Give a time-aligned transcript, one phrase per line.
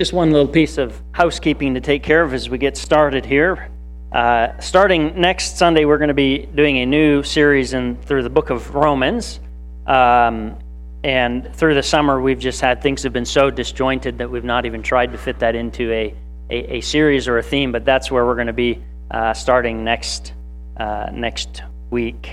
[0.00, 3.68] just one little piece of housekeeping to take care of as we get started here.
[4.12, 8.30] Uh, starting next Sunday, we're going to be doing a new series in through the
[8.30, 9.40] book of Romans.
[9.86, 10.56] Um,
[11.04, 14.64] and through the summer, we've just had things have been so disjointed that we've not
[14.64, 16.14] even tried to fit that into a,
[16.48, 17.70] a, a series or a theme.
[17.70, 20.32] But that's where we're going to be uh, starting next
[20.78, 22.30] uh, next week.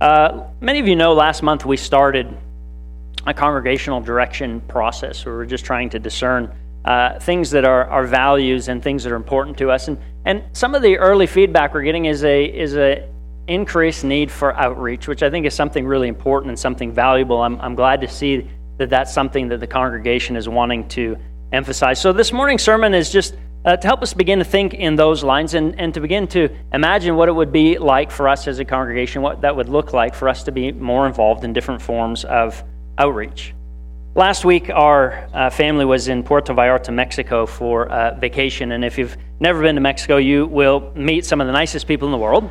[0.00, 2.36] Uh, many of you know last month we started
[3.26, 6.54] a congregational direction process where we're just trying to discern
[6.84, 9.88] uh, things that are our values and things that are important to us.
[9.88, 13.08] And, and some of the early feedback we're getting is a, is a
[13.48, 17.40] increased need for outreach, which I think is something really important and something valuable.
[17.40, 21.16] I'm, I'm glad to see that that's something that the congregation is wanting to
[21.52, 22.00] emphasize.
[22.00, 25.24] So this morning's sermon is just uh, to help us begin to think in those
[25.24, 28.58] lines and, and to begin to imagine what it would be like for us as
[28.58, 31.80] a congregation, what that would look like for us to be more involved in different
[31.80, 32.62] forms of
[32.98, 33.54] outreach.
[34.16, 38.70] Last week, our uh, family was in Puerto Vallarta, Mexico for uh, vacation.
[38.72, 42.06] And if you've never been to Mexico, you will meet some of the nicest people
[42.06, 42.48] in the world.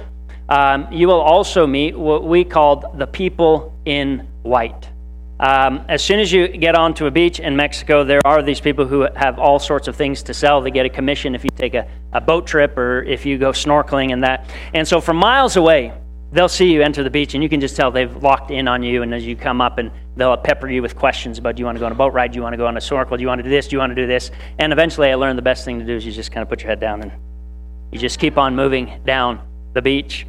[0.49, 4.89] Um, you will also meet what we called the people in white.
[5.39, 8.86] Um, as soon as you get onto a beach in Mexico, there are these people
[8.86, 10.61] who have all sorts of things to sell.
[10.61, 13.52] They get a commission if you take a, a boat trip or if you go
[13.52, 14.49] snorkeling and that.
[14.73, 15.94] And so, from miles away,
[16.34, 18.84] they'll see you enter the beach, and you can just tell they've locked in on
[18.84, 19.03] you.
[19.03, 21.76] And as you come up, and they'll pepper you with questions about, do you want
[21.76, 22.31] to go on a boat ride?
[22.31, 23.16] Do you want to go on a snorkel?
[23.16, 23.67] Do you want to do this?
[23.67, 24.31] Do you want to do this?
[24.58, 26.61] And eventually, I learned the best thing to do is you just kind of put
[26.61, 27.11] your head down and
[27.92, 29.39] you just keep on moving down
[29.73, 30.26] the beach.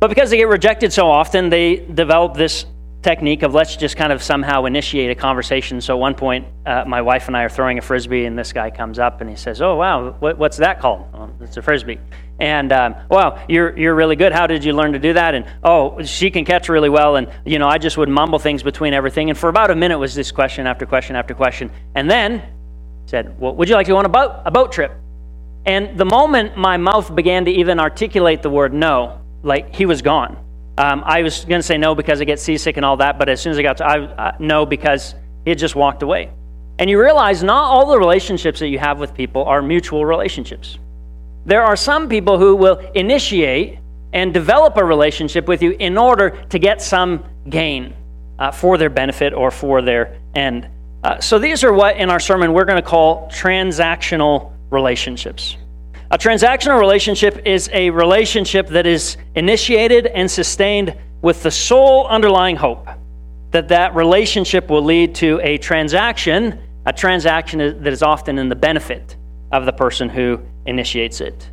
[0.00, 2.66] But because they get rejected so often, they develop this
[3.04, 5.80] technique of let's just kind of somehow initiate a conversation.
[5.80, 8.52] So, at one point, uh, my wife and I are throwing a frisbee, and this
[8.52, 11.06] guy comes up and he says, Oh, wow, what, what's that called?
[11.14, 12.00] Oh, it's a frisbee.
[12.40, 14.32] And um, wow, you're you're really good.
[14.32, 15.34] How did you learn to do that?
[15.34, 17.14] And oh, she can catch really well.
[17.14, 19.30] And you know, I just would mumble things between everything.
[19.30, 21.70] And for about a minute was this question after question after question.
[21.94, 22.42] And then
[23.06, 24.92] said, "Well, would you like to go on a boat a boat trip?"
[25.66, 30.02] And the moment my mouth began to even articulate the word no, like he was
[30.02, 30.43] gone.
[30.76, 33.28] Um, I was going to say no because I get seasick and all that, but
[33.28, 35.14] as soon as I got to I, uh, no because
[35.44, 36.30] he had just walked away.
[36.78, 40.78] And you realize not all the relationships that you have with people are mutual relationships.
[41.46, 43.78] There are some people who will initiate
[44.12, 47.94] and develop a relationship with you in order to get some gain
[48.38, 50.68] uh, for their benefit or for their end.
[51.02, 55.56] Uh, so these are what in our sermon we're going to call transactional relationships.
[56.10, 62.56] A transactional relationship is a relationship that is initiated and sustained with the sole underlying
[62.56, 62.86] hope
[63.50, 68.56] that that relationship will lead to a transaction, a transaction that is often in the
[68.56, 69.16] benefit
[69.52, 71.50] of the person who initiates it.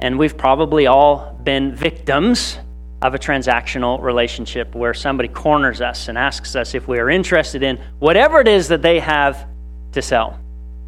[0.00, 2.58] And we've probably all been victims
[3.02, 7.62] of a transactional relationship where somebody corners us and asks us if we are interested
[7.62, 9.46] in whatever it is that they have
[9.92, 10.40] to sell.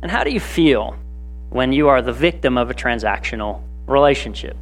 [0.03, 0.97] And how do you feel
[1.51, 4.57] when you are the victim of a transactional relationship?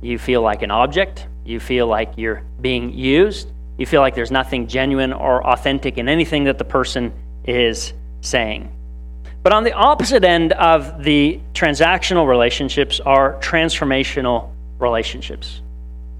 [0.00, 4.30] You feel like an object, you feel like you're being used, you feel like there's
[4.30, 7.12] nothing genuine or authentic in anything that the person
[7.44, 8.72] is saying.
[9.42, 15.60] But on the opposite end of the transactional relationships are transformational relationships.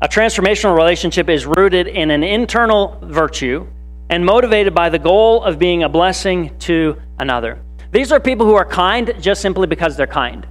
[0.03, 3.67] A transformational relationship is rooted in an internal virtue
[4.11, 7.59] and motivated by the goal of being a blessing to another.
[7.97, 10.47] These are people who are kind just simply because they're kind.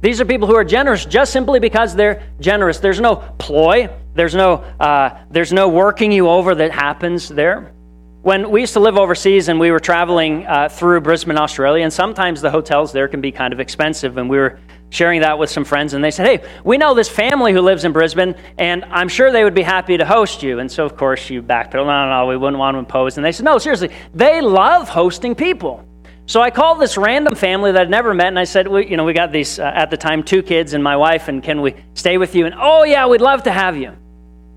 [0.00, 2.78] These are people who are generous just simply because they're generous.
[2.78, 3.90] There's no ploy.
[4.14, 7.74] There's no, uh, there's no working you over that happens there.
[8.22, 11.92] When we used to live overseas and we were traveling uh, through Brisbane, Australia, and
[11.92, 14.58] sometimes the hotels there can be kind of expensive, and we were
[14.88, 17.84] sharing that with some friends, and they said, Hey, we know this family who lives
[17.84, 20.60] in Brisbane, and I'm sure they would be happy to host you.
[20.60, 23.18] And so, of course, you backpedal, No, no, no, we wouldn't want to impose.
[23.18, 25.86] And they said, No, seriously, they love hosting people.
[26.26, 28.96] So I called this random family that I'd never met, and I said, we, You
[28.96, 31.60] know, we got these, uh, at the time, two kids and my wife, and can
[31.60, 32.46] we stay with you?
[32.46, 33.96] And, Oh, yeah, we'd love to have you.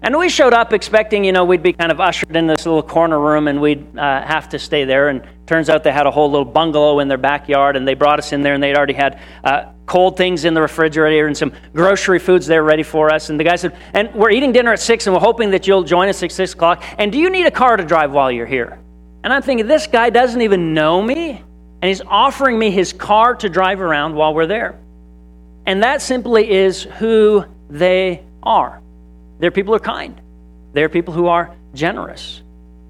[0.02, 2.82] And we showed up expecting, you know, we'd be kind of ushered in this little
[2.82, 5.10] corner room and we'd uh, have to stay there.
[5.10, 8.18] And turns out they had a whole little bungalow in their backyard and they brought
[8.18, 11.52] us in there and they'd already had uh, cold things in the refrigerator and some
[11.74, 13.30] grocery foods there ready for us.
[13.30, 15.84] And the guy said, and we're eating dinner at 6 and we're hoping that you'll
[15.84, 16.82] join us at 6 o'clock.
[16.98, 18.80] And do you need a car to drive while you're here?
[19.26, 21.44] And I'm thinking, this guy doesn't even know me
[21.82, 24.78] and he's offering me his car to drive around while we're there.
[25.66, 28.82] And that simply is who they are.
[29.40, 30.20] They're people who are kind.
[30.74, 32.42] They're people who are generous.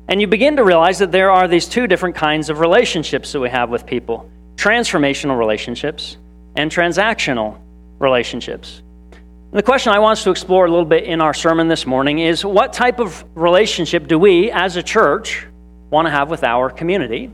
[0.08, 3.40] And you begin to realize that there are these two different kinds of relationships that
[3.40, 6.18] we have with people transformational relationships
[6.58, 7.58] and transactional
[8.00, 8.82] relationships.
[9.12, 11.86] And the question I want us to explore a little bit in our sermon this
[11.86, 15.48] morning is what type of relationship do we, as a church,
[15.90, 17.32] want to have with our community?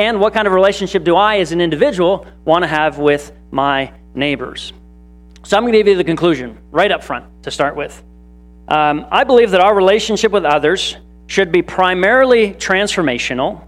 [0.00, 3.92] And what kind of relationship do I, as an individual, want to have with my
[4.14, 4.72] neighbors?
[5.42, 8.02] So I'm going to give you the conclusion right up front to start with.
[8.66, 13.62] Um, I believe that our relationship with others should be primarily transformational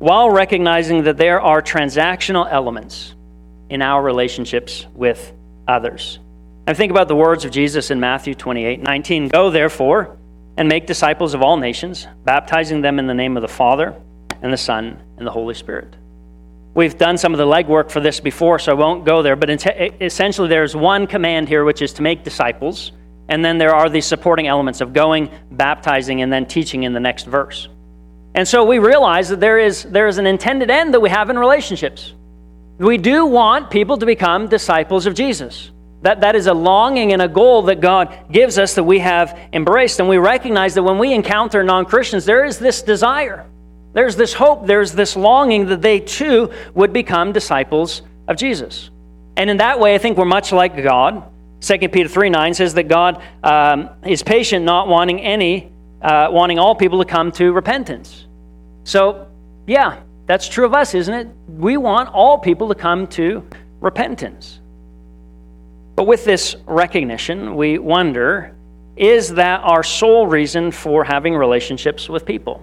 [0.00, 3.14] while recognizing that there are transactional elements
[3.68, 5.32] in our relationships with
[5.68, 6.18] others.
[6.66, 9.28] And think about the words of Jesus in Matthew 28 19.
[9.28, 10.18] Go therefore
[10.56, 13.94] and make disciples of all nations, baptizing them in the name of the Father
[14.42, 15.96] and the Son and the Holy Spirit.
[16.74, 19.50] We've done some of the legwork for this before, so I won't go there, but
[20.00, 22.92] essentially there's one command here, which is to make disciples,
[23.28, 27.00] and then there are these supporting elements of going, baptizing, and then teaching in the
[27.00, 27.68] next verse.
[28.34, 31.30] And so we realize that there is, there is an intended end that we have
[31.30, 32.14] in relationships.
[32.78, 35.70] We do want people to become disciples of Jesus.
[36.02, 39.38] That, that is a longing and a goal that God gives us that we have
[39.52, 40.00] embraced.
[40.00, 43.46] And we recognize that when we encounter non Christians, there is this desire,
[43.92, 48.90] there's this hope, there's this longing that they too would become disciples of Jesus.
[49.36, 51.24] And in that way, I think we're much like God.
[51.60, 55.70] 2 Peter 3 9 says that God um, is patient, not wanting any,
[56.02, 58.26] uh, wanting all people to come to repentance.
[58.84, 59.26] So,
[59.66, 61.28] yeah, that's true of us, isn't it?
[61.48, 63.46] We want all people to come to
[63.80, 64.60] repentance.
[65.96, 68.54] But with this recognition, we wonder
[68.96, 72.62] is that our sole reason for having relationships with people?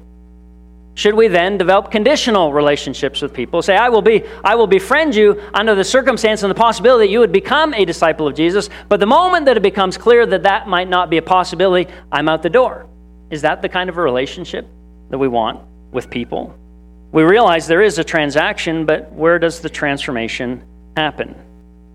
[0.97, 3.61] Should we then develop conditional relationships with people?
[3.61, 7.11] Say, I will be, I will befriend you under the circumstance and the possibility that
[7.11, 10.41] you would become a disciple of Jesus, but the moment that it becomes clear that
[10.41, 12.87] that might not be a possibility, I'm out the door.
[13.29, 14.67] Is that the kind of a relationship
[15.11, 15.61] that we want
[15.91, 16.57] with people?
[17.11, 20.63] We realize there is a transaction, but where does the transformation
[20.95, 21.35] happen?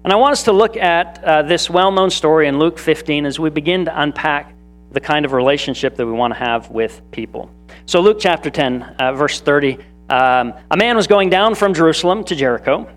[0.05, 3.27] And I want us to look at uh, this well known story in Luke 15
[3.27, 4.55] as we begin to unpack
[4.93, 7.51] the kind of relationship that we want to have with people.
[7.87, 12.25] So, Luke chapter 10, uh, verse 30 um, A man was going down from Jerusalem
[12.25, 12.89] to Jericho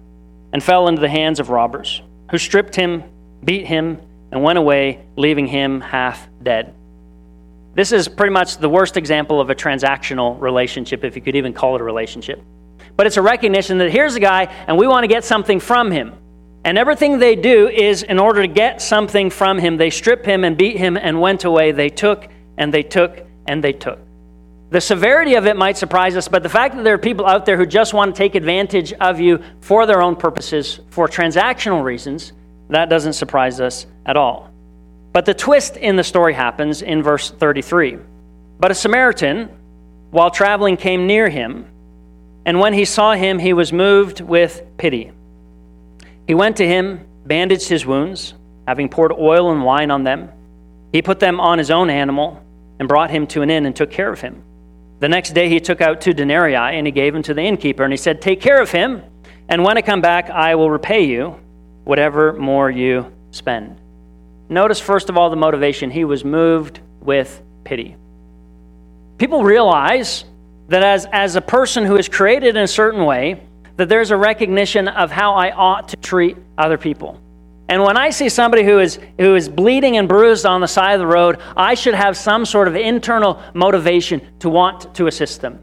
[0.54, 3.04] and fell into the hands of robbers, who stripped him,
[3.44, 4.00] beat him,
[4.32, 6.74] and went away, leaving him half dead.
[7.74, 11.52] This is pretty much the worst example of a transactional relationship, if you could even
[11.52, 12.42] call it a relationship.
[12.96, 15.92] But it's a recognition that here's a guy, and we want to get something from
[15.92, 16.14] him.
[16.64, 20.44] And everything they do is in order to get something from him, they strip him
[20.44, 21.72] and beat him and went away.
[21.72, 22.28] They took
[22.58, 24.00] and they took and they took.
[24.76, 27.46] The severity of it might surprise us, but the fact that there are people out
[27.46, 31.82] there who just want to take advantage of you for their own purposes, for transactional
[31.82, 32.34] reasons,
[32.68, 34.52] that doesn't surprise us at all.
[35.14, 38.00] But the twist in the story happens in verse 33.
[38.60, 39.50] But a Samaritan,
[40.12, 41.68] while traveling, came near him,
[42.46, 45.14] and when he saw him, he was moved with pity.
[46.28, 48.34] He went to him, bandaged his wounds,
[48.68, 50.32] having poured oil and wine on them.
[50.92, 52.44] He put them on his own animal
[52.78, 54.44] and brought him to an inn and took care of him.
[55.06, 57.84] The next day he took out two denarii and he gave them to the innkeeper
[57.84, 59.04] and he said, Take care of him,
[59.48, 61.40] and when I come back, I will repay you
[61.84, 63.80] whatever more you spend.
[64.50, 65.92] Notice, first of all, the motivation.
[65.92, 67.96] He was moved with pity.
[69.20, 70.26] People realize
[70.70, 73.44] that as, as a person who is created in a certain way,
[73.78, 77.22] that there's a recognition of how I ought to treat other people.
[77.68, 80.94] And when I see somebody who is, who is bleeding and bruised on the side
[80.94, 85.42] of the road, I should have some sort of internal motivation to want to assist
[85.42, 85.60] them,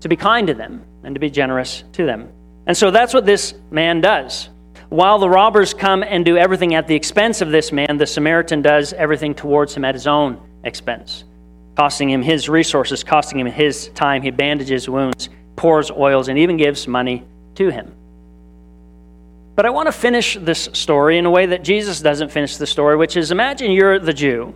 [0.00, 2.30] to be kind to them, and to be generous to them.
[2.66, 4.48] And so that's what this man does.
[4.88, 8.62] While the robbers come and do everything at the expense of this man, the Samaritan
[8.62, 11.24] does everything towards him at his own expense,
[11.76, 14.22] costing him his resources, costing him his time.
[14.22, 17.24] He bandages wounds, pours oils, and even gives money
[17.56, 17.94] to him.
[19.54, 22.66] But I want to finish this story in a way that Jesus doesn't finish the
[22.66, 24.54] story, which is imagine you're the Jew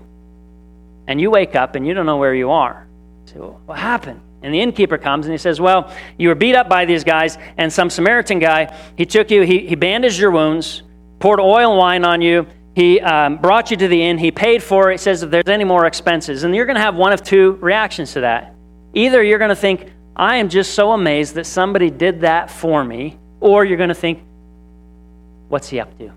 [1.06, 2.86] and you wake up and you don't know where you are.
[3.26, 4.20] You say, well, what happened?
[4.42, 7.38] And the innkeeper comes and he says, Well, you were beat up by these guys,
[7.56, 10.82] and some Samaritan guy, he took you, he, he bandaged your wounds,
[11.18, 14.62] poured oil and wine on you, he um, brought you to the inn, he paid
[14.62, 14.94] for it.
[14.94, 16.44] He says, If there's any more expenses.
[16.44, 18.54] And you're going to have one of two reactions to that.
[18.94, 22.84] Either you're going to think, I am just so amazed that somebody did that for
[22.84, 23.18] me.
[23.40, 24.22] Or you're going to think,
[25.48, 26.12] what's he up to?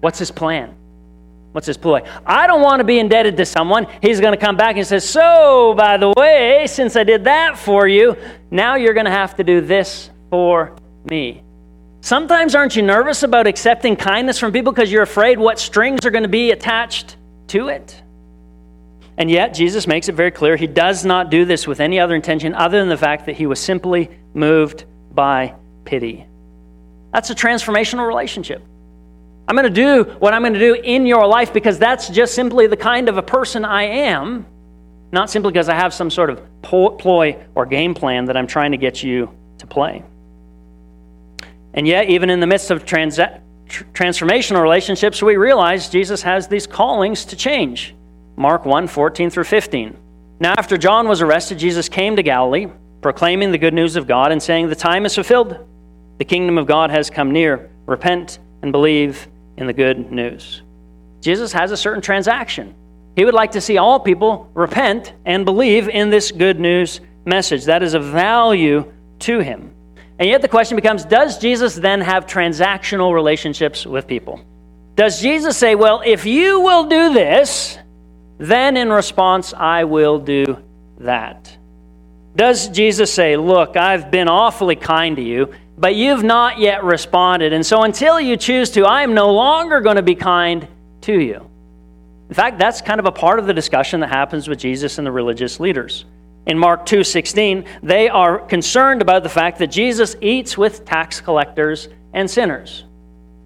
[0.00, 0.74] What's his plan?
[1.52, 2.02] What's his ploy?
[2.26, 3.86] I don't want to be indebted to someone.
[4.02, 7.56] He's going to come back and say, So, by the way, since I did that
[7.56, 8.16] for you,
[8.50, 11.44] now you're going to have to do this for me.
[12.00, 16.10] Sometimes aren't you nervous about accepting kindness from people because you're afraid what strings are
[16.10, 17.16] going to be attached
[17.46, 18.02] to it?
[19.16, 22.16] And yet, Jesus makes it very clear he does not do this with any other
[22.16, 25.54] intention other than the fact that he was simply moved by
[25.84, 26.26] pity.
[27.14, 28.60] That's a transformational relationship.
[29.46, 32.34] I'm going to do what I'm going to do in your life because that's just
[32.34, 34.44] simply the kind of a person I am,
[35.12, 38.72] not simply because I have some sort of ploy or game plan that I'm trying
[38.72, 40.02] to get you to play.
[41.72, 46.48] And yet, even in the midst of transa- tr- transformational relationships, we realize Jesus has
[46.48, 47.94] these callings to change.
[48.34, 49.96] Mark 1 14 through 15.
[50.40, 52.66] Now, after John was arrested, Jesus came to Galilee,
[53.02, 55.64] proclaiming the good news of God and saying, The time is fulfilled.
[56.18, 57.70] The kingdom of God has come near.
[57.86, 60.62] Repent and believe in the good news.
[61.20, 62.74] Jesus has a certain transaction.
[63.16, 67.64] He would like to see all people repent and believe in this good news message.
[67.64, 69.74] That is of value to him.
[70.18, 74.40] And yet the question becomes Does Jesus then have transactional relationships with people?
[74.96, 77.78] Does Jesus say, Well, if you will do this,
[78.38, 80.62] then in response, I will do
[80.98, 81.56] that?
[82.36, 87.52] Does Jesus say, Look, I've been awfully kind to you, but you've not yet responded.
[87.52, 90.68] And so until you choose to, I am no longer going to be kind
[91.02, 91.50] to you.
[92.28, 95.06] In fact, that's kind of a part of the discussion that happens with Jesus and
[95.06, 96.04] the religious leaders.
[96.46, 101.88] In Mark 2:16, they are concerned about the fact that Jesus eats with tax collectors
[102.12, 102.84] and sinners.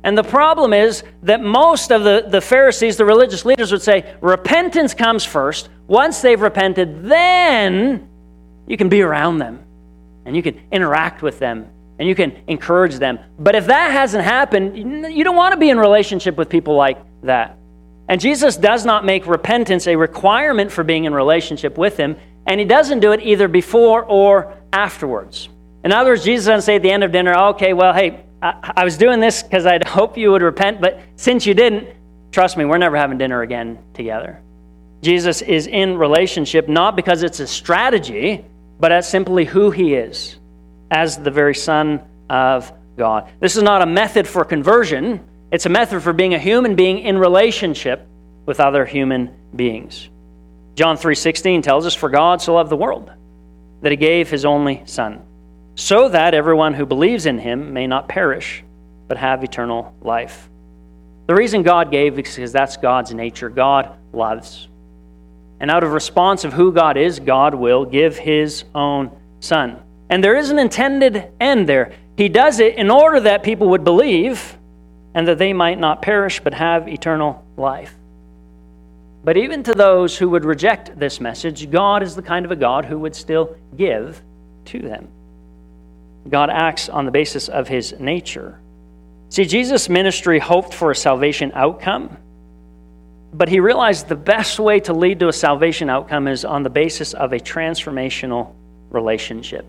[0.05, 4.15] And the problem is that most of the, the Pharisees, the religious leaders, would say
[4.21, 5.69] repentance comes first.
[5.87, 8.09] Once they've repented, then
[8.67, 9.61] you can be around them
[10.25, 11.69] and you can interact with them
[11.99, 13.19] and you can encourage them.
[13.39, 14.77] But if that hasn't happened,
[15.13, 17.57] you don't want to be in relationship with people like that.
[18.09, 22.59] And Jesus does not make repentance a requirement for being in relationship with him, and
[22.59, 25.49] he doesn't do it either before or afterwards.
[25.85, 28.73] In other words, Jesus doesn't say at the end of dinner, okay, well, hey, I,
[28.77, 31.89] I was doing this because I'd hope you would repent, but since you didn't,
[32.33, 34.41] trust me, we're never having dinner again together.
[35.03, 38.45] Jesus is in relationship not because it's a strategy,
[38.81, 40.39] but as simply who he is
[40.91, 43.31] as the very Son of God.
[43.41, 46.99] This is not a method for conversion, it's a method for being a human being
[46.99, 48.07] in relationship
[48.47, 50.09] with other human beings.
[50.75, 53.11] John 3:16 tells us for God so loved the world
[53.83, 55.23] that he gave his only son
[55.75, 58.65] so that everyone who believes in him may not perish
[59.07, 60.49] but have eternal life.
[61.27, 63.49] The reason God gave is because that's God's nature.
[63.49, 64.69] God loves.
[65.61, 69.81] And out of response of who God is, God will give his own son.
[70.11, 71.93] And there is an intended end there.
[72.17, 74.57] He does it in order that people would believe
[75.15, 77.95] and that they might not perish but have eternal life.
[79.25, 82.57] But even to those who would reject this message, God is the kind of a
[82.57, 84.23] God who would still give
[84.67, 85.09] to them.
[86.29, 88.59] God acts on the basis of his nature.
[89.31, 92.17] See, Jesus' ministry hoped for a salvation outcome,
[93.33, 96.71] but he realized the best way to lead to a salvation outcome is on the
[96.71, 98.55] basis of a transformational
[98.91, 99.67] relationship.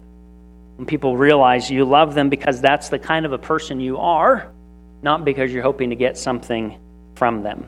[0.79, 4.49] When people realize you love them because that's the kind of a person you are,
[5.01, 6.79] not because you're hoping to get something
[7.15, 7.65] from them.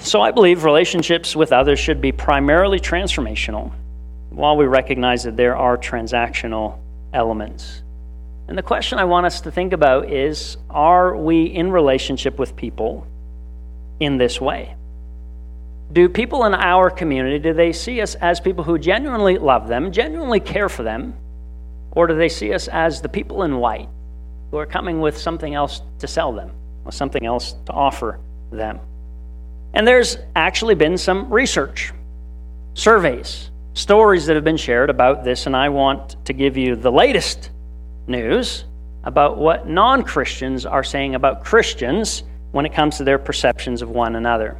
[0.00, 3.72] So I believe relationships with others should be primarily transformational,
[4.28, 6.78] while we recognize that there are transactional
[7.14, 7.82] elements.
[8.46, 12.54] And the question I want us to think about is are we in relationship with
[12.56, 13.06] people
[14.00, 14.76] in this way?
[15.92, 19.92] Do people in our community do they see us as people who genuinely love them
[19.92, 21.14] genuinely care for them?
[21.92, 23.88] Or do they see us as the people in white
[24.50, 26.50] who are coming with something else to sell them
[26.86, 28.18] or something else to offer
[28.50, 28.80] them?
[29.74, 31.92] And there's actually been some research
[32.74, 36.90] surveys stories that have been shared about this and i want to give you the
[36.90, 37.50] latest
[38.06, 38.64] news
[39.04, 42.22] about what non-christians are saying about christians
[42.52, 44.58] when it comes to their perceptions of one another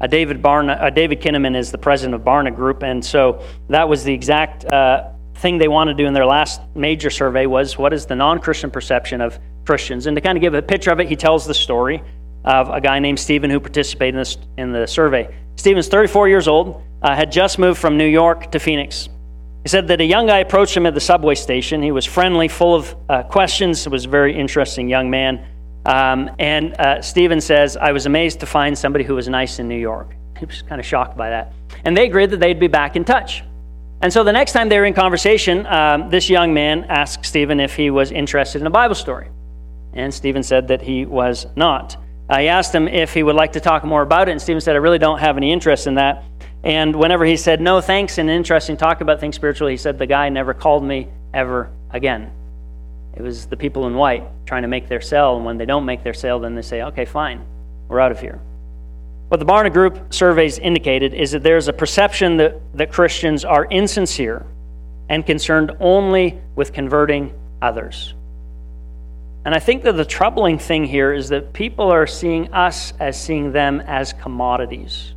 [0.00, 3.88] uh, David Barna, uh, David Kinnaman is the president of Barna Group, and so that
[3.88, 7.78] was the exact uh, thing they wanted to do in their last major survey was
[7.78, 10.06] what is the non-Christian perception of Christians?
[10.06, 12.02] And to kind of give a picture of it, he tells the story
[12.44, 15.34] of a guy named Stephen who participated in, this, in the survey.
[15.56, 19.08] Stephen's 34 years old, uh, had just moved from New York to Phoenix.
[19.62, 21.82] He said that a young guy approached him at the subway station.
[21.82, 23.86] He was friendly, full of uh, questions.
[23.88, 25.46] Was a very interesting young man.
[25.86, 29.68] Um, and uh, Stephen says, I was amazed to find somebody who was nice in
[29.68, 30.14] New York.
[30.38, 31.52] He was kind of shocked by that.
[31.84, 33.44] And they agreed that they'd be back in touch.
[34.00, 37.60] And so the next time they were in conversation, um, this young man asked Stephen
[37.60, 39.28] if he was interested in a Bible story.
[39.92, 41.98] And Stephen said that he was not.
[42.30, 44.76] I asked him if he would like to talk more about it, and Stephen said,
[44.76, 46.24] I really don't have any interest in that.
[46.64, 49.98] And whenever he said no thanks and an interesting talk about things spiritual, he said,
[49.98, 52.32] The guy never called me ever again.
[53.14, 55.84] It was the people in white trying to make their sale, and when they don't
[55.84, 57.44] make their sale, then they say, okay, fine,
[57.88, 58.40] we're out of here.
[59.28, 63.64] What the Barna Group surveys indicated is that there's a perception that, that Christians are
[63.66, 64.44] insincere
[65.08, 68.14] and concerned only with converting others.
[69.44, 73.20] And I think that the troubling thing here is that people are seeing us as
[73.20, 75.14] seeing them as commodities,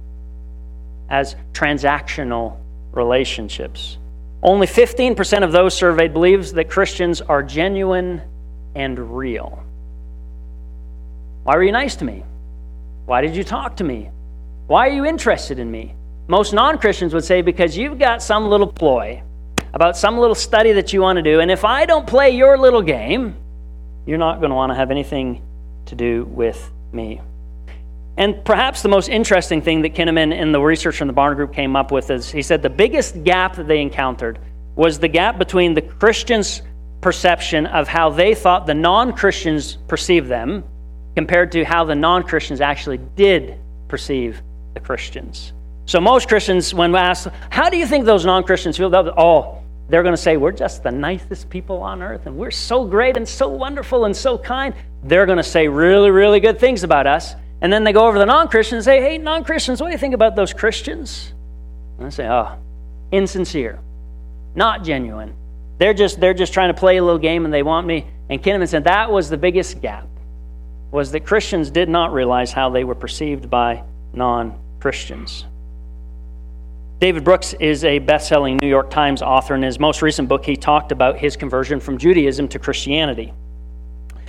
[1.09, 2.57] as transactional
[2.91, 3.97] relationships.
[4.43, 8.21] Only 15% of those surveyed believes that Christians are genuine
[8.75, 9.63] and real.
[11.43, 12.23] Why were you nice to me?
[13.05, 14.09] Why did you talk to me?
[14.67, 15.95] Why are you interested in me?
[16.27, 19.23] Most non Christians would say, because you've got some little ploy
[19.73, 22.57] about some little study that you want to do, and if I don't play your
[22.57, 23.35] little game,
[24.05, 25.41] you're not going to want to have anything
[25.85, 27.21] to do with me.
[28.17, 31.53] And perhaps the most interesting thing that Kinnaman and the research from the Barna Group
[31.53, 34.39] came up with is he said the biggest gap that they encountered
[34.75, 36.62] was the gap between the Christians'
[37.01, 40.63] perception of how they thought the non Christians perceived them
[41.15, 44.41] compared to how the non Christians actually did perceive
[44.74, 45.53] the Christians.
[45.86, 48.93] So most Christians, when asked, How do you think those non Christians feel?
[49.17, 52.86] Oh, they're going to say, We're just the nicest people on earth, and we're so
[52.86, 54.74] great and so wonderful and so kind.
[55.03, 57.36] They're going to say really, really good things about us.
[57.63, 59.88] And then they go over to the non Christians and say, Hey, non Christians, what
[59.88, 61.34] do you think about those Christians?
[61.98, 62.58] And I say, Oh,
[63.12, 63.79] insincere,
[64.53, 65.34] not genuine.
[65.79, 68.05] They're just, they're just trying to play a little game and they want me.
[68.29, 70.08] And Kinnaman said that was the biggest gap,
[70.91, 75.46] was that Christians did not realize how they were perceived by non Christians.
[77.00, 79.55] David Brooks is a best selling New York Times author.
[79.55, 83.34] In his most recent book, he talked about his conversion from Judaism to Christianity.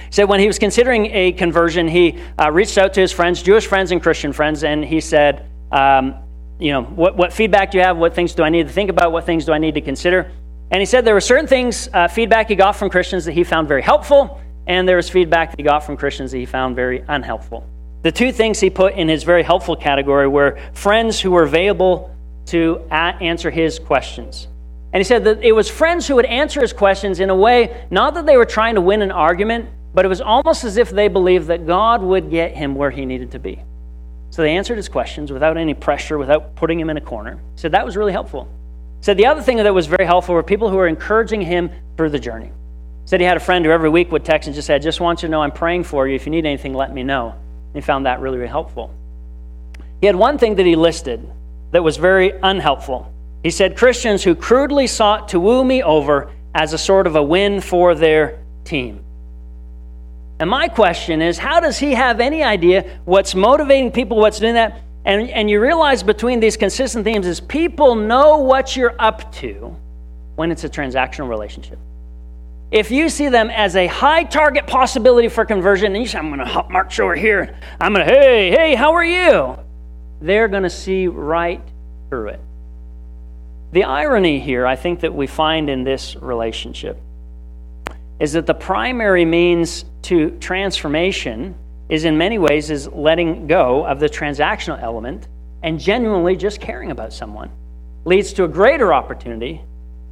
[0.07, 3.43] He said when he was considering a conversion, he uh, reached out to his friends,
[3.43, 6.15] Jewish friends and Christian friends, and he said, um,
[6.59, 7.97] You know, what, what feedback do you have?
[7.97, 9.13] What things do I need to think about?
[9.13, 10.31] What things do I need to consider?
[10.71, 13.45] And he said there were certain things, uh, feedback he got from Christians that he
[13.45, 16.75] found very helpful, and there was feedback that he got from Christians that he found
[16.75, 17.65] very unhelpful.
[18.03, 22.15] The two things he put in his very helpful category were friends who were available
[22.47, 24.49] to answer his questions.
[24.93, 27.87] And he said that it was friends who would answer his questions in a way,
[27.91, 30.91] not that they were trying to win an argument, but it was almost as if
[30.91, 33.63] they believed that God would get him where he needed to be.
[34.31, 37.37] So they answered his questions without any pressure, without putting him in a corner.
[37.55, 38.49] He said that was really helpful.
[38.99, 41.71] He said the other thing that was very helpful were people who were encouraging him
[41.97, 42.47] through the journey.
[42.47, 45.01] He said he had a friend who every week would text and just said, just
[45.01, 46.17] want you to know I'm praying for you.
[46.17, 47.31] If you need anything, let me know.
[47.31, 48.93] And he found that really, really helpful.
[50.01, 51.25] He had one thing that he listed
[51.71, 53.13] that was very unhelpful.
[53.45, 57.23] He said, Christians who crudely sought to woo me over as a sort of a
[57.23, 59.04] win for their team.
[60.41, 64.55] And my question is, how does he have any idea what's motivating people, what's doing
[64.55, 64.83] that?
[65.05, 69.77] And, and you realize between these consistent themes is people know what you're up to
[70.37, 71.79] when it's a transactional relationship.
[72.71, 76.29] If you see them as a high target possibility for conversion, and you say, I'm
[76.29, 79.57] going to hop march over here, I'm going to, hey, hey, how are you?
[80.25, 81.61] they're going to see right
[82.09, 82.41] through it.
[83.73, 86.99] The irony here, I think, that we find in this relationship
[88.21, 91.55] is that the primary means to transformation
[91.89, 95.29] is in many ways is letting go of the transactional element
[95.63, 97.51] and genuinely just caring about someone
[98.05, 99.63] leads to a greater opportunity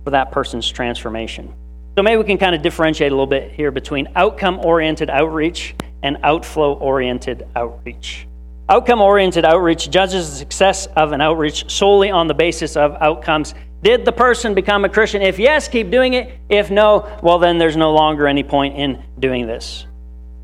[0.04, 1.52] for that person's transformation.
[1.96, 5.74] So maybe we can kind of differentiate a little bit here between outcome oriented outreach
[6.02, 8.26] and outflow oriented outreach.
[8.68, 13.54] Outcome oriented outreach judges the success of an outreach solely on the basis of outcomes.
[13.82, 15.22] Did the person become a Christian?
[15.22, 16.38] If yes, keep doing it.
[16.48, 19.86] If no, well, then there's no longer any point in doing this.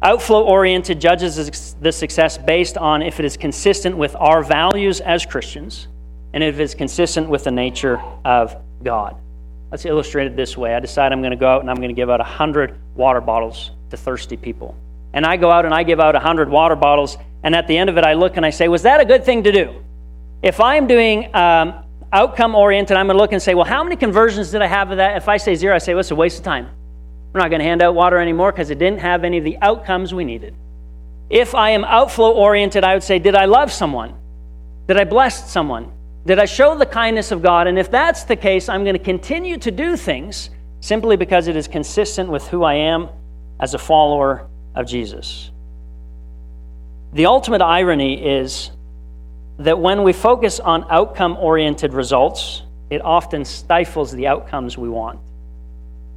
[0.03, 5.24] Outflow oriented judges the success based on if it is consistent with our values as
[5.27, 5.88] Christians
[6.33, 9.16] and if it's consistent with the nature of God.
[9.70, 10.74] Let's illustrate it this way.
[10.74, 13.20] I decide I'm going to go out and I'm going to give out 100 water
[13.20, 14.77] bottles to thirsty people.
[15.12, 17.88] And I go out and I give out 100 water bottles and at the end
[17.88, 19.74] of it, I look and I say, was that a good thing to do?
[20.42, 23.97] If I'm doing um, outcome oriented, I'm going to look and say, well, how many
[23.97, 25.16] conversions did I have of that?
[25.16, 26.68] If I say zero, I say, well, it's a waste of time.
[27.33, 29.59] We're not going to hand out water anymore because it didn't have any of the
[29.61, 30.55] outcomes we needed.
[31.29, 34.14] If I am outflow oriented, I would say, did I love someone?
[34.87, 35.92] Did I bless someone?
[36.25, 37.66] Did I show the kindness of God?
[37.66, 41.57] And if that's the case, I'm going to continue to do things simply because it
[41.57, 43.09] is consistent with who I am
[43.61, 45.51] as a follower of Jesus.
[47.12, 48.71] The ultimate irony is
[49.59, 55.18] that when we focus on outcome oriented results, it often stifles the outcomes we want.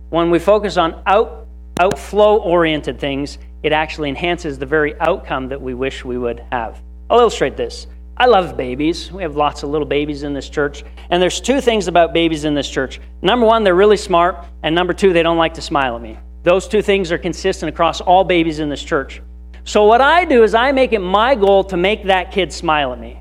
[0.10, 1.48] When we focus on out,
[1.80, 6.82] outflow oriented things, it actually enhances the very outcome that we wish we would have.
[7.10, 7.88] I'll illustrate this.
[8.18, 9.12] I love babies.
[9.12, 10.84] We have lots of little babies in this church.
[11.10, 13.00] And there's two things about babies in this church.
[13.22, 14.46] Number one, they're really smart.
[14.62, 16.20] And number two, they don't like to smile at me.
[16.44, 19.22] Those two things are consistent across all babies in this church.
[19.64, 22.94] So what I do is I make it my goal to make that kid smile
[22.94, 23.21] at me.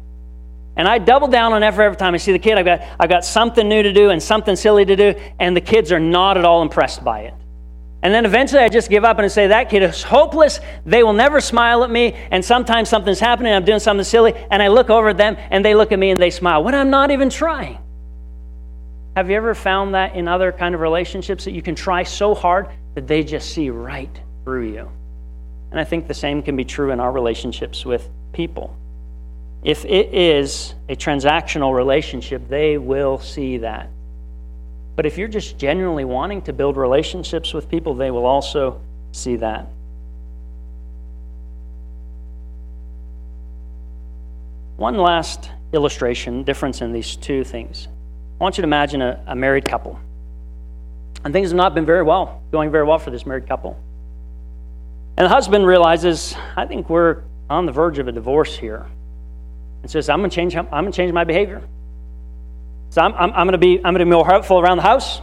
[0.81, 2.57] And I double down on effort every time I see the kid.
[2.57, 5.61] I've got, I've got something new to do and something silly to do, and the
[5.61, 7.35] kids are not at all impressed by it.
[8.03, 10.59] And then eventually I just give up and I say, that kid is hopeless.
[10.87, 12.15] They will never smile at me.
[12.31, 15.63] And sometimes something's happening, I'm doing something silly, and I look over at them and
[15.63, 17.79] they look at me and they smile when I'm not even trying.
[19.17, 22.35] Have you ever found that in other kind of relationships that you can try so
[22.35, 24.91] hard that they just see right through you?
[25.73, 28.75] And I think the same can be true in our relationships with people.
[29.63, 33.91] If it is a transactional relationship, they will see that.
[34.97, 38.81] But if you're just genuinely wanting to build relationships with people, they will also
[39.13, 39.67] see that.
[44.77, 47.87] One last illustration, difference in these two things.
[48.41, 49.99] I want you to imagine a, a married couple.
[51.23, 53.79] And things have not been very well, going very well for this married couple.
[55.19, 58.87] And the husband realizes, I think we're on the verge of a divorce here.
[59.83, 61.63] And says, I'm going to change, I'm going to change my behavior.
[62.91, 64.83] So I'm, I'm, I'm going to be, I'm going to be more helpful around the
[64.83, 65.21] house.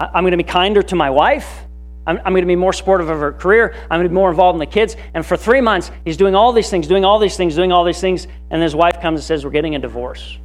[0.00, 1.64] I'm going to be kinder to my wife.
[2.04, 3.74] I'm, I'm, going to be more supportive of her career.
[3.82, 4.96] I'm going to be more involved in the kids.
[5.14, 7.84] And for three months, he's doing all these things, doing all these things, doing all
[7.84, 8.26] these things.
[8.50, 10.38] And his wife comes and says, We're getting a divorce.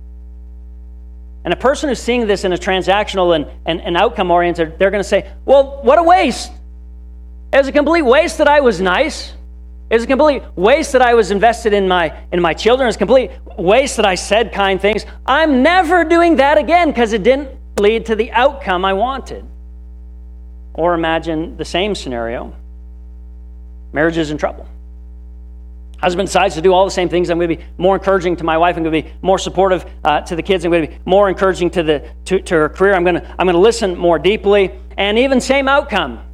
[1.43, 4.91] And a person who's seeing this in a transactional and, and, and outcome oriented, they're
[4.91, 6.51] going to say, Well, what a waste.
[7.51, 9.33] It was a complete waste that I was nice.
[9.89, 12.85] It was a complete waste that I was invested in my, in my children.
[12.85, 15.05] It was a complete waste that I said kind things.
[15.25, 19.45] I'm never doing that again because it didn't lead to the outcome I wanted.
[20.73, 22.53] Or imagine the same scenario
[23.93, 24.67] marriage is in trouble.
[25.99, 27.29] Husband decides to do all the same things.
[27.29, 28.77] I'm going to be more encouraging to my wife.
[28.77, 30.63] I'm going to be more supportive uh, to the kids.
[30.63, 32.93] I'm going to be more encouraging to, the, to, to her career.
[32.93, 34.71] I'm going, to, I'm going to listen more deeply.
[34.97, 36.26] And even same outcome.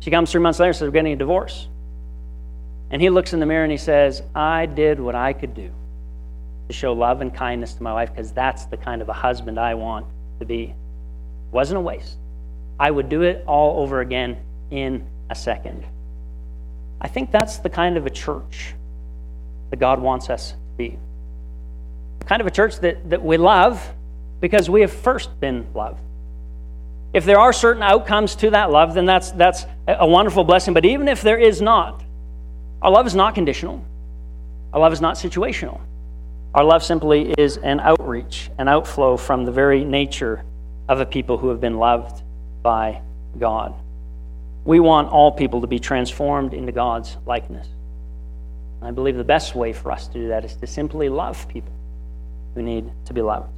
[0.00, 1.68] She comes three months later and says, We're getting a divorce.
[2.90, 5.70] And he looks in the mirror and he says, I did what I could do
[6.66, 9.60] to show love and kindness to my wife because that's the kind of a husband
[9.60, 10.06] I want
[10.40, 10.64] to be.
[10.64, 10.74] It
[11.52, 12.16] wasn't a waste.
[12.78, 14.38] I would do it all over again
[14.70, 15.84] in a second.
[17.00, 18.74] I think that's the kind of a church
[19.70, 20.98] that God wants us to be.
[22.20, 23.94] The kind of a church that, that we love
[24.40, 26.00] because we have first been loved.
[27.12, 30.74] If there are certain outcomes to that love, then that's, that's a wonderful blessing.
[30.74, 32.02] But even if there is not,
[32.82, 33.84] our love is not conditional,
[34.72, 35.80] our love is not situational.
[36.52, 40.44] Our love simply is an outreach, an outflow from the very nature
[40.88, 42.22] of a people who have been loved
[42.62, 43.02] by
[43.38, 43.74] God.
[44.64, 47.68] We want all people to be transformed into God's likeness.
[48.82, 51.72] I believe the best way for us to do that is to simply love people
[52.54, 53.52] who need to be loved.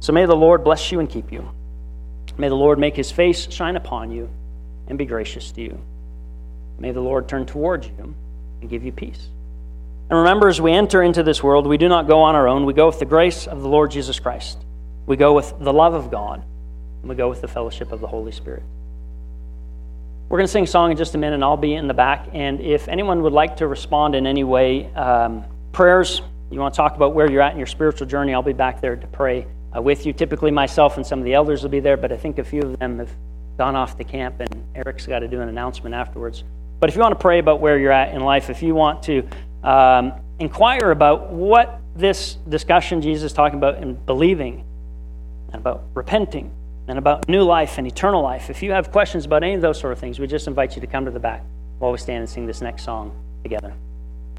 [0.00, 1.48] So may the Lord bless you and keep you.
[2.38, 4.30] May the Lord make his face shine upon you
[4.86, 5.78] and be gracious to you.
[6.78, 8.14] May the Lord turn towards you
[8.60, 9.28] and give you peace.
[10.08, 12.64] And remember, as we enter into this world, we do not go on our own.
[12.64, 14.56] We go with the grace of the Lord Jesus Christ.
[15.04, 16.42] We go with the love of God.
[17.02, 18.62] And we go with the fellowship of the Holy Spirit.
[20.28, 21.94] We're going to sing a song in just a minute, and I'll be in the
[21.94, 22.28] back.
[22.32, 26.76] And if anyone would like to respond in any way, um, prayers, you want to
[26.76, 29.46] talk about where you're at in your spiritual journey, I'll be back there to pray
[29.76, 30.12] uh, with you.
[30.12, 32.62] Typically, myself and some of the elders will be there, but I think a few
[32.62, 33.10] of them have
[33.56, 36.44] gone off to camp, and Eric's got to do an announcement afterwards.
[36.80, 39.02] But if you want to pray about where you're at in life, if you want
[39.04, 39.26] to
[39.64, 44.64] um, inquire about what this discussion Jesus is talking about in believing,
[45.52, 46.52] and about repenting,
[46.86, 49.78] and about new life and eternal life, if you have questions about any of those
[49.78, 51.42] sort of things, we just invite you to come to the back
[51.78, 53.74] while we stand and sing this next song together.